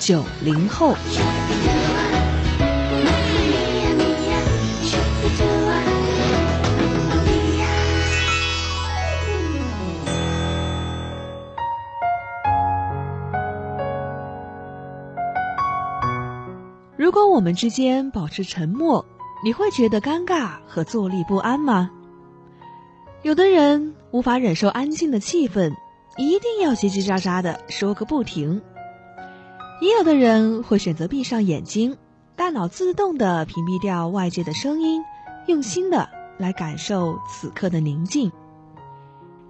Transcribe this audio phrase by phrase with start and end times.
[0.00, 0.96] 九零后。
[16.96, 19.04] 如果我们之间保持沉默，
[19.44, 21.90] 你会觉得尴尬和坐立不安吗？
[23.22, 25.70] 有的人无法忍受安静的气氛，
[26.16, 28.58] 一定要叽叽喳喳的说个不停；
[29.80, 31.96] 也有的人会选择闭上眼睛，
[32.36, 35.02] 大脑自动的屏蔽掉外界的声音，
[35.46, 36.06] 用心的
[36.36, 38.30] 来感受此刻的宁静。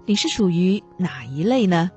[0.05, 1.91] 你是属于哪一类呢？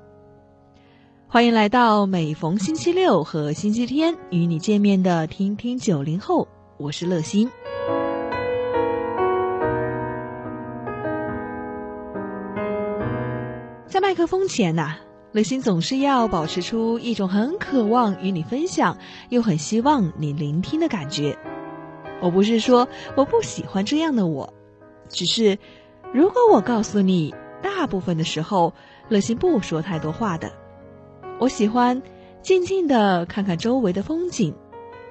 [1.27, 7.49] 欢迎来到每逢星期六和星期天与你见面的听听九零后，我是乐心。
[13.87, 14.97] 在麦克风前呐，
[15.35, 18.97] 乐心总是要保持出一种很渴望与你分享，
[19.27, 21.37] 又很希望你聆听的感觉。
[22.21, 24.53] 我不是说我不喜欢这样的我，
[25.09, 25.59] 只是
[26.13, 28.73] 如果我告诉你，大部分的时候，
[29.09, 30.49] 乐心不说太多话的。
[31.37, 32.01] 我喜欢
[32.41, 34.55] 静静的看看周围的风景，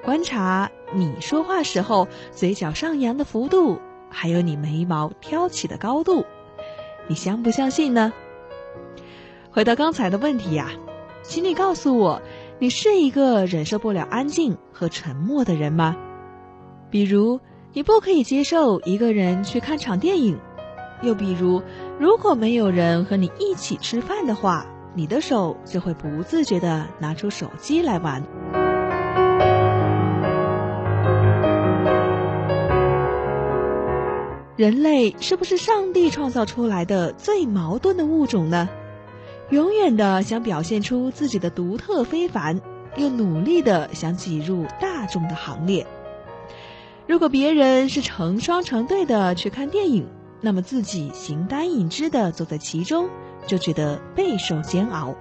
[0.03, 3.79] 观察你说话时候嘴角上扬的幅度，
[4.09, 6.25] 还有你眉毛挑起的高度，
[7.09, 8.11] 你相不相信呢？
[9.55, 10.69] 回到刚才的问题呀，
[11.23, 12.21] 请你告诉我，
[12.59, 15.95] 你是一个忍受不了安静和沉默的人吗？
[16.91, 17.39] 比如，
[17.73, 20.37] 你不可以接受一个人去看场电影，
[21.03, 21.63] 又比如，
[22.01, 24.67] 如果没有人和你一起吃饭的话。
[24.97, 28.23] 你的手就会不自觉的拿出手机来玩。
[34.55, 38.69] 人类是不是上帝创造出来的最矛盾的物种呢？
[39.55, 42.61] 永远的想表现出自己的独特非凡，
[42.97, 45.87] 又努力的想挤入大众的行列。
[47.07, 50.09] 如果别人是成双成对的去看电影，
[50.41, 53.09] 那么自己形单影只的走在其中。
[53.47, 55.15] 就觉得备受煎熬。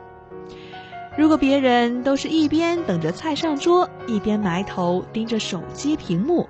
[1.18, 6.48] 如果别人都是一边等着菜上桌，一边埋头盯着手机屏幕，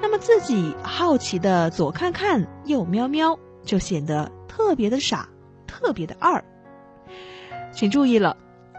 [0.00, 5.28] 那么自己好奇的左看看右瞄瞄，就显得特别的傻，
[5.66, 6.42] 特别的二。
[7.76, 8.34] 请注意了，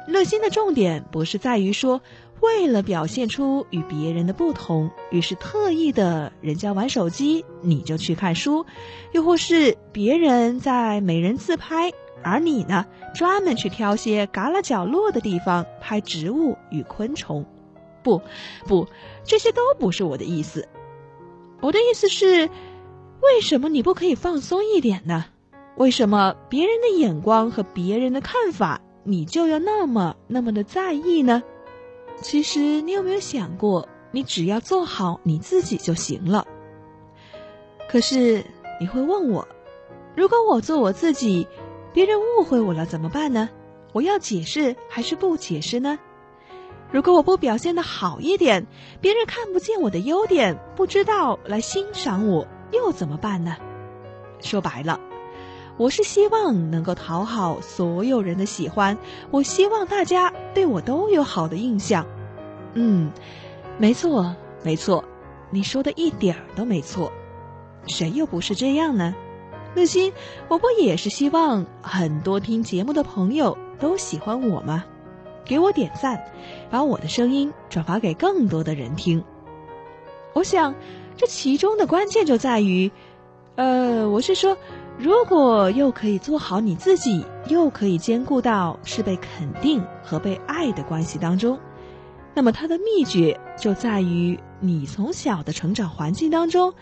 [0.08, 2.02] 乐心的重点不是在于说，
[2.41, 8.66] 为了表现出与别人的不同，于是特意的人家玩手机，你就去看书，
[9.12, 11.91] 又或是别人在美人自拍。
[12.24, 17.46] 而你呢，专门去挑些旮旯角落的地方拍植物与昆虫，
[18.03, 18.19] 不，
[18.66, 18.88] 不，
[19.24, 20.68] 这些都不是我的意思。
[21.62, 22.50] 我的意思是，
[23.22, 25.25] 为什么你不可以放松一点呢？
[25.75, 31.41] 为什么别人的眼光和别人的看法，你就要那么那么的在意呢？
[32.22, 36.45] 其实，你有没有想过，你只要做好你自己就行了。
[37.90, 38.44] 可是，
[38.81, 39.47] 你会问我，
[40.13, 41.47] 如果我做我自己？
[41.94, 43.50] 别人误会我了怎么办呢？
[43.94, 45.97] 我要解释还是不解释呢？
[46.91, 48.67] 如果我不表现的好一点，
[49.00, 53.56] 别人看不见我的优点，不知道来欣赏我，又怎么办呢？
[54.41, 55.00] 说白了，
[55.78, 58.98] 我是希望能够讨好所有人的喜欢，
[59.30, 62.06] 我希望大家对我都有好的印象。
[62.74, 63.12] 嗯，
[63.78, 65.04] 没错，没错，
[65.52, 67.12] 你说的一点儿都没错，
[67.88, 69.14] 谁又不是这样呢？
[69.76, 70.12] 乐心，
[70.48, 74.84] 我不也是希望很多听节目的朋友都喜欢我吗？
[75.46, 76.20] 给我点赞，
[76.72, 79.23] 把我的声音转发给更多的人听。
[80.34, 80.73] 我想，
[81.16, 82.91] 这其中的关键就在于，
[83.56, 84.58] 呃，我是说，
[84.99, 91.58] 如果又可以做好你自己，又可以兼顾到是被肯定和被爱的关系当中，
[92.34, 96.73] 那么它的秘诀就在于你从小的成长环境当中。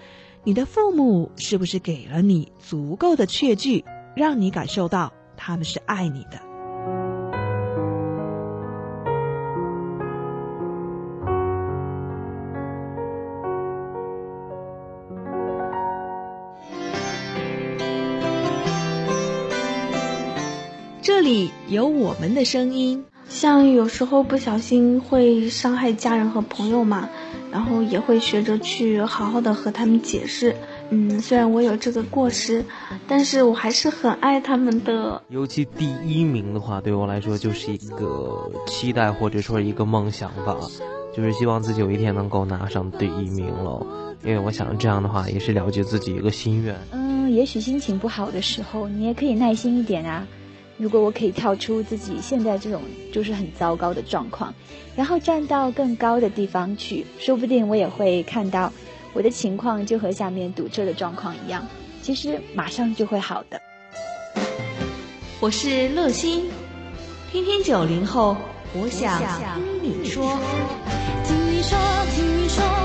[0.46, 3.84] 你的父母是不是给了你足够的确据，
[4.16, 6.40] 让你感受到他们是爱你的？
[21.06, 23.06] 这里有我们的声音。
[23.30, 27.08] 像有时候不小心会伤害家人和朋友嘛，
[27.52, 30.56] 然后也会学着去好好的和他们解释。
[30.90, 32.66] 嗯，虽然我有这个过失，
[33.08, 35.22] 但是我还是很爱他们的。
[35.30, 40.58] 尤其第一名的话，对我来说就是一个期待或者说一个梦想吧，
[41.16, 43.86] 就是希望自己有一天能够拿上第一名了。
[44.24, 46.76] 因为我想这样的话也是了解自己一个心愿。
[46.90, 50.26] 嗯，也许心情不好的时候，你也可以耐心一点啊。
[50.78, 52.82] 如果我可以跳出自己现在这种
[53.12, 54.54] 就是很糟糕的状况，
[54.96, 58.72] 然后站到更高的地方去，说不定我也会看到。
[59.14, 61.66] 我的情况就和下面堵车的状况一样，
[62.02, 63.62] 其实马上就会好的。
[65.40, 66.50] 我是乐心，
[67.32, 68.36] 听听九零后，
[68.74, 69.18] 我想
[69.56, 70.38] 听你说。
[71.24, 71.80] 听你说，
[72.14, 72.85] 听你说，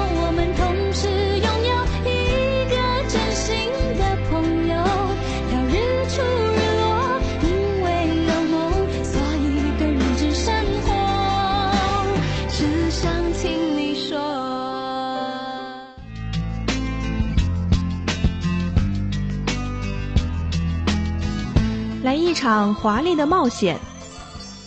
[22.41, 23.79] 场华丽的冒险，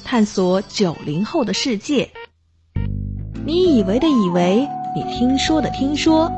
[0.05, 2.07] 探索九零后的世界。
[3.47, 6.31] 你以为的以为，你听说的听说，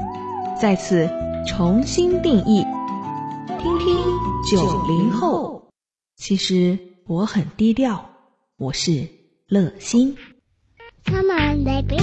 [0.58, 1.10] 在此
[1.46, 2.66] 重新定义。
[3.60, 3.98] 听听
[4.50, 5.62] 九零后，
[6.16, 8.10] 其实我很低调，
[8.56, 9.06] 我是
[9.50, 10.16] 乐心。
[11.04, 11.98] Come on, baby.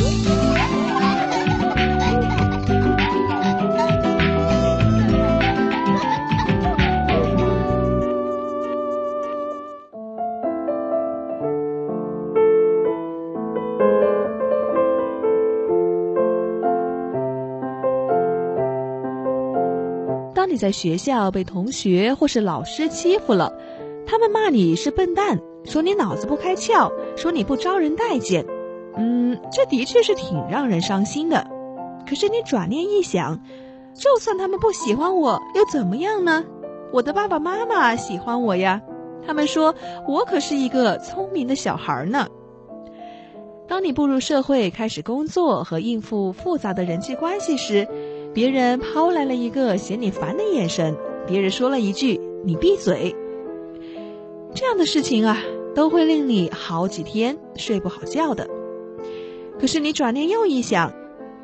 [20.53, 23.51] 你在学校被同学或是老师欺负了，
[24.07, 28.45] 他们骂你是笨蛋，说你脑子不开窍，说你不招人待见。
[28.99, 31.47] 嗯，这的确是挺让人伤心的。
[32.07, 33.41] 可是你转念一想，
[33.95, 36.45] 就算他们不喜欢我，又怎么样呢？
[36.93, 38.83] 我的爸爸妈妈喜欢我呀，
[39.27, 39.75] 他们说
[40.07, 42.29] 我可是一个聪明的小孩呢。
[43.67, 47.89] 当你步入社会，开始工作和应付复杂的人际关系时，
[48.35, 50.97] 别人抛来了一个嫌你烦的眼神，
[51.27, 53.15] 别人说了一句“你闭嘴”，
[54.55, 55.39] 这样的事情啊，
[55.75, 58.49] 都会令你好几天睡不好觉的。
[59.61, 60.93] 可是你转念又一想，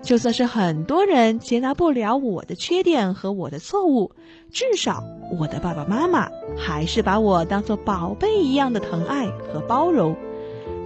[0.02, 4.10] 就算是很多人接纳不了我的缺点和我的错误，
[4.50, 5.02] 至少
[5.38, 10.16] 我的爸爸妈妈还是把我当做宝贝一样的疼爱和包容。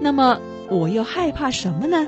[0.01, 2.07] 那么我又害怕什么呢？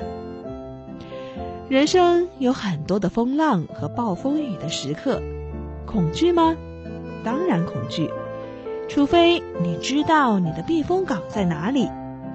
[1.67, 5.19] 人生有很多的风浪和暴风雨的时刻，
[5.87, 6.55] 恐惧吗？
[7.23, 8.07] 当然恐惧，
[8.87, 11.89] 除非你知道你的避风港在哪里，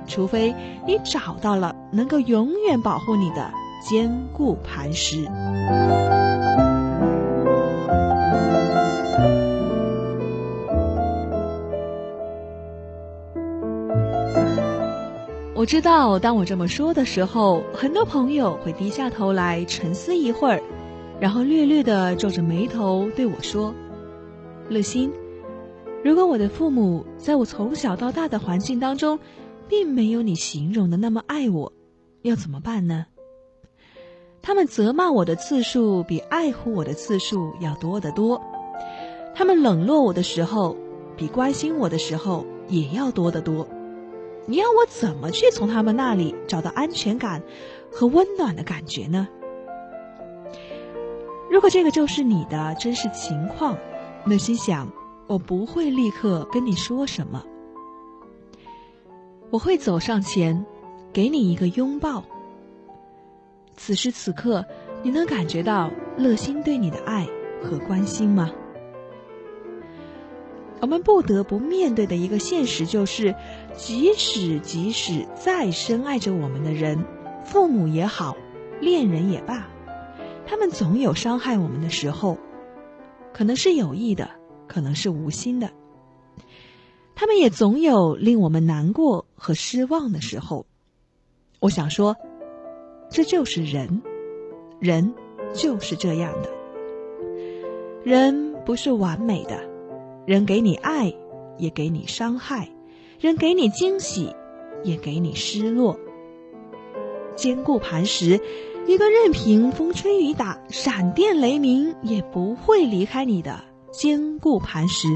[0.09, 0.53] 除非
[0.85, 3.53] 你找到了能够永远保护你的
[3.89, 5.25] 坚固磐石。
[15.61, 20.63] 我知道，当我这么说的时候，很多朋友会低下头来沉思一会儿，
[21.21, 23.75] 然后略略的皱着眉头对我说
[24.71, 25.13] ：“乐心，
[26.03, 29.19] 如果我的父母在我从小到大的环境当中，
[29.69, 31.71] 并没有你形容的那么爱我，
[32.23, 33.05] 要怎么办呢？
[34.41, 38.41] 他们责骂我的次数比爱护我的次数要多得多，
[39.35, 40.75] 他们冷落我的时候，
[41.19, 43.69] 比关心我的时候也要多得多。”
[44.47, 47.43] 你要我怎么去从他们那里找到安全感
[47.91, 49.29] 和温暖的感觉呢？
[51.51, 53.77] 如果这个就是你的真实情况，
[54.25, 54.91] 那心想
[55.27, 57.45] 我不会立刻跟你说什么，
[59.51, 60.65] 我会走上前，
[61.13, 62.25] 给你一个拥抱。
[63.77, 64.65] 此时此刻，
[65.03, 67.27] 你能感觉到乐心对你的爱
[67.63, 68.51] 和关心吗？
[70.81, 73.35] 我们不得不面对的一个现实就是，
[73.77, 77.05] 即使即使再深爱着我们的人，
[77.45, 78.37] 父母也好，
[78.81, 79.69] 恋人也罢，
[80.47, 82.39] 他们总有伤害我们的时候，
[83.33, 84.31] 可能是有意的，
[84.67, 85.71] 可能是无心的。
[87.15, 90.65] 他们也总有令我们难过和失望的时候。
[91.61, 92.17] 我想说，
[93.11, 94.01] 这就是人，
[94.79, 95.13] 人
[95.53, 96.49] 就是这样的，
[98.03, 99.70] 人不是完美的。
[100.31, 101.13] 人给你爱，
[101.59, 102.69] 也给你伤害；
[103.19, 104.33] 人给你惊喜，
[104.85, 105.99] 也给你失落。
[107.35, 108.41] 坚固磐石，
[108.87, 113.59] 一个任凭风吹雨打、闪电雷鸣也不会离开你的
[113.91, 115.09] 坚固磐石，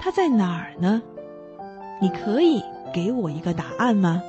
[0.00, 1.00] 它在哪儿呢？
[2.02, 2.60] 你可以
[2.92, 4.20] 给我一个答案吗？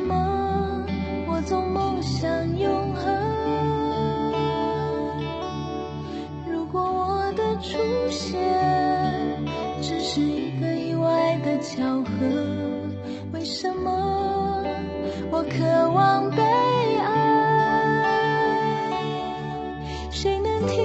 [0.00, 0.84] 么
[1.26, 3.14] 我总梦想永恒？
[6.50, 7.78] 如果我的出
[8.10, 8.38] 现
[9.80, 12.10] 只是一个意外的巧合，
[13.32, 14.64] 为什么
[15.30, 17.06] 我渴望被爱？
[20.10, 20.76] 谁能听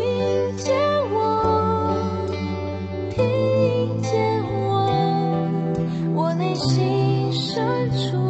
[0.58, 0.76] 见
[1.12, 1.20] 我？
[3.10, 5.50] 听见我？
[6.14, 8.23] 我内心深处？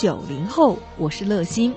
[0.00, 1.74] 九零后，我是乐心。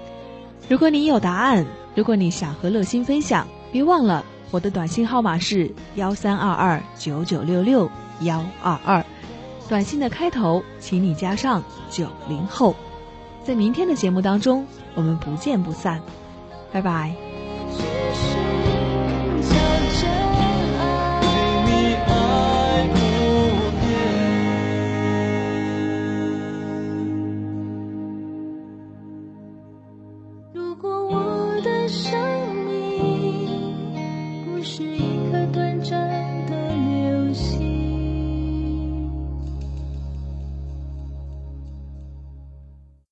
[0.69, 9.05] 如果你有答案，如果你想和乐心分享，别忘了我的短信号码是幺三二二九九六六幺二二。
[9.67, 12.73] 短信的开头，请你加上九零后。
[13.43, 14.65] 在明天的节目当中，
[14.95, 15.99] 我们不见不散。
[16.71, 17.13] 拜拜。